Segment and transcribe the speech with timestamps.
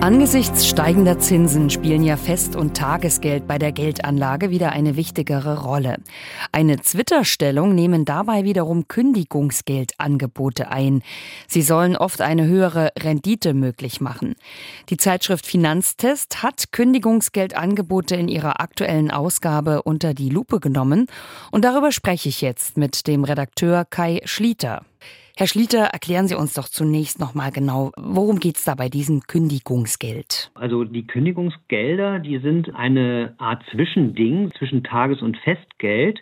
[0.00, 5.98] Angesichts steigender Zinsen spielen ja Fest- und Tagesgeld bei der Geldanlage wieder eine wichtigere Rolle.
[6.52, 11.02] Eine Twitter-Stellung nehmen dabei wiederum Kündigungsgeldangebote ein.
[11.48, 14.36] Sie sollen oft eine höhere Rendite möglich machen.
[14.88, 21.08] Die Zeitschrift Finanztest hat Kündigungsgeldangebote in ihrer aktuellen Ausgabe unter die Lupe genommen.
[21.50, 24.82] Und darüber spreche ich jetzt mit dem Redakteur Kai Schlieter.
[25.40, 28.90] Herr Schlieter, erklären Sie uns doch zunächst noch mal genau, worum geht es da bei
[28.90, 30.50] diesem Kündigungsgeld?
[30.52, 36.20] Also die Kündigungsgelder, die sind eine Art Zwischending zwischen Tages- und Festgeld.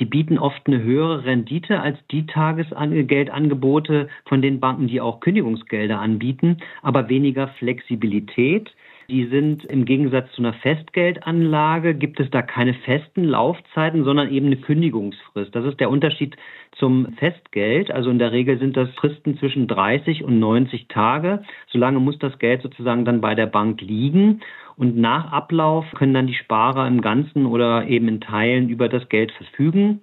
[0.00, 6.00] Die bieten oft eine höhere Rendite als die Tagesgeldangebote von den Banken, die auch Kündigungsgelder
[6.00, 8.68] anbieten, aber weniger Flexibilität.
[9.08, 14.46] Die sind im Gegensatz zu einer Festgeldanlage, gibt es da keine festen Laufzeiten, sondern eben
[14.46, 15.54] eine Kündigungsfrist.
[15.54, 16.36] Das ist der Unterschied
[16.72, 17.90] zum Festgeld.
[17.92, 21.44] Also in der Regel sind das Fristen zwischen 30 und 90 Tage.
[21.70, 24.40] Solange muss das Geld sozusagen dann bei der Bank liegen.
[24.76, 29.08] Und nach Ablauf können dann die Sparer im Ganzen oder eben in Teilen über das
[29.08, 30.00] Geld verfügen.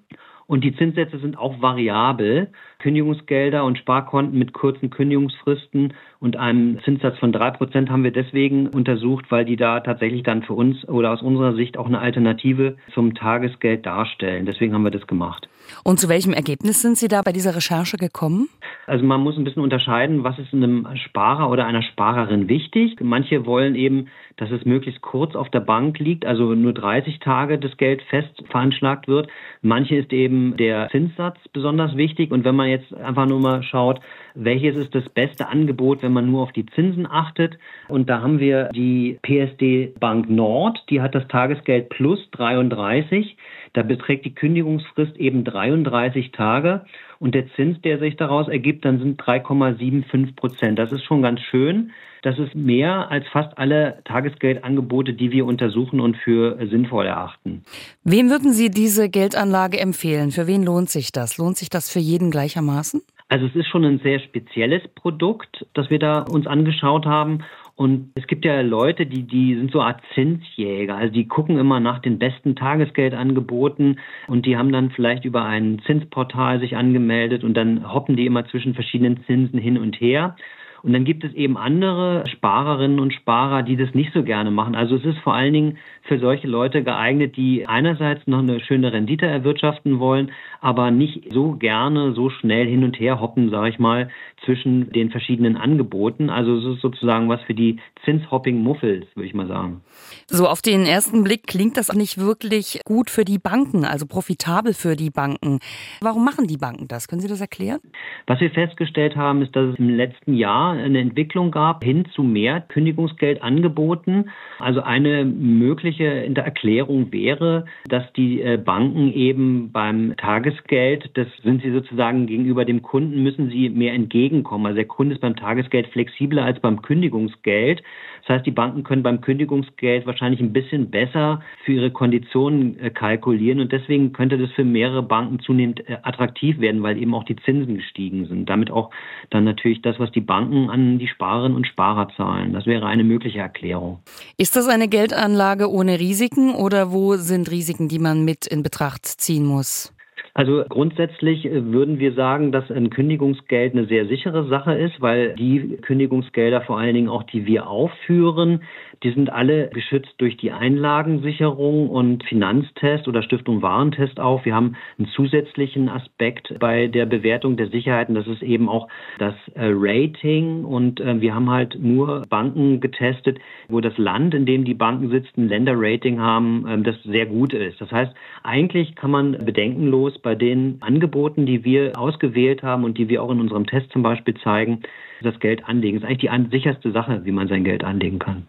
[0.47, 2.49] Und die Zinssätze sind auch variabel.
[2.79, 8.67] Kündigungsgelder und Sparkonten mit kurzen Kündigungsfristen und einem Zinssatz von drei Prozent haben wir deswegen
[8.67, 12.77] untersucht, weil die da tatsächlich dann für uns oder aus unserer Sicht auch eine Alternative
[12.93, 14.45] zum Tagesgeld darstellen.
[14.45, 15.47] Deswegen haben wir das gemacht.
[15.83, 18.49] Und zu welchem Ergebnis sind Sie da bei dieser Recherche gekommen?
[18.85, 22.99] Also man muss ein bisschen unterscheiden, was ist einem Sparer oder einer Sparerin wichtig.
[23.01, 27.57] Manche wollen eben, dass es möglichst kurz auf der Bank liegt, also nur 30 Tage
[27.59, 29.29] das Geld fest veranschlagt wird.
[29.61, 32.31] Manche ist eben der Zinssatz besonders wichtig.
[32.31, 34.01] Und wenn man jetzt einfach nur mal schaut,
[34.35, 37.57] welches ist das beste Angebot, wenn man nur auf die Zinsen achtet.
[37.87, 43.37] Und da haben wir die PSD Bank Nord, die hat das Tagesgeld plus 33.
[43.73, 46.85] Da beträgt die Kündigungsfrist eben 33 Tage
[47.23, 50.77] und der Zins, der sich daraus ergibt, dann sind 3,75 Prozent.
[50.77, 51.91] Das ist schon ganz schön.
[52.21, 57.63] Das ist mehr als fast alle Tagesgeldangebote, die wir untersuchen und für sinnvoll erachten.
[58.03, 60.31] Wem würden Sie diese Geldanlage empfehlen?
[60.31, 61.37] Für wen lohnt sich das?
[61.37, 63.01] Lohnt sich das für jeden gleichermaßen?
[63.29, 67.45] Also es ist schon ein sehr spezielles Produkt, das wir da uns angeschaut haben.
[67.75, 70.95] Und es gibt ja Leute, die, die sind so eine Art Zinsjäger.
[70.95, 75.81] Also die gucken immer nach den besten Tagesgeldangeboten und die haben dann vielleicht über ein
[75.87, 80.35] Zinsportal sich angemeldet und dann hoppen die immer zwischen verschiedenen Zinsen hin und her.
[80.83, 84.75] Und dann gibt es eben andere Sparerinnen und Sparer, die das nicht so gerne machen.
[84.75, 88.91] Also es ist vor allen Dingen für solche Leute geeignet, die einerseits noch eine schöne
[88.91, 93.79] Rendite erwirtschaften wollen, aber nicht so gerne so schnell hin und her hoppen, sage ich
[93.79, 94.09] mal,
[94.43, 96.29] zwischen den verschiedenen Angeboten.
[96.29, 99.81] Also es ist sozusagen was für die Zinshopping-Muffels, würde ich mal sagen.
[100.27, 104.73] So auf den ersten Blick klingt das nicht wirklich gut für die Banken, also profitabel
[104.73, 105.59] für die Banken.
[106.01, 107.07] Warum machen die Banken das?
[107.07, 107.79] Können Sie das erklären?
[108.27, 112.23] Was wir festgestellt haben, ist, dass es im letzten Jahr eine Entwicklung gab hin zu
[112.23, 114.29] mehr Kündigungsgeldangeboten.
[114.59, 121.71] Also eine mögliche Erklärung wäre, dass die äh, Banken eben beim Tagesgeld, das sind sie
[121.71, 124.65] sozusagen gegenüber dem Kunden, müssen sie mehr entgegenkommen.
[124.65, 127.83] Also der Kunde ist beim Tagesgeld flexibler als beim Kündigungsgeld.
[128.25, 132.89] Das heißt, die Banken können beim Kündigungsgeld wahrscheinlich ein bisschen besser für ihre Konditionen äh,
[132.89, 137.25] kalkulieren und deswegen könnte das für mehrere Banken zunehmend äh, attraktiv werden, weil eben auch
[137.25, 138.49] die Zinsen gestiegen sind.
[138.49, 138.91] Damit auch
[139.29, 142.53] dann natürlich das, was die Banken an die Sparerinnen und Sparer zahlen.
[142.53, 143.99] Das wäre eine mögliche Erklärung.
[144.37, 149.05] Ist das eine Geldanlage ohne Risiken oder wo sind Risiken, die man mit in Betracht
[149.05, 149.93] ziehen muss?
[150.35, 155.35] Also grundsätzlich äh, würden wir sagen, dass ein Kündigungsgeld eine sehr sichere Sache ist, weil
[155.35, 158.61] die Kündigungsgelder vor allen Dingen auch, die wir aufführen,
[159.03, 164.45] die sind alle geschützt durch die Einlagensicherung und Finanztest oder Stiftung Warentest auch.
[164.45, 168.15] Wir haben einen zusätzlichen Aspekt bei der Bewertung der Sicherheiten.
[168.15, 168.87] Das ist eben auch
[169.19, 170.63] das äh, Rating.
[170.63, 175.09] Und äh, wir haben halt nur Banken getestet, wo das Land, in dem die Banken
[175.09, 177.81] sitzen, Länderrating haben, ähm, das sehr gut ist.
[177.81, 183.09] Das heißt, eigentlich kann man bedenkenlos bei den Angeboten, die wir ausgewählt haben und die
[183.09, 184.81] wir auch in unserem Test zum Beispiel zeigen,
[185.21, 185.99] das Geld anlegen.
[185.99, 188.47] Das ist eigentlich die sicherste Sache, wie man sein Geld anlegen kann.